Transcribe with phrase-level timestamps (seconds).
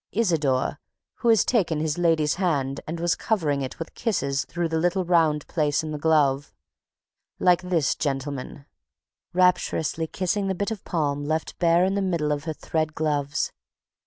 [0.11, 0.79] Isidore,
[1.17, 5.05] who had taken his lady's hand and was covering it with kisses through the little
[5.05, 6.51] round place in the glove
[7.37, 8.65] like this, gentlemen"
[9.31, 13.51] rapturously kissing the bit of palm left bare in the middle of her thread gloves.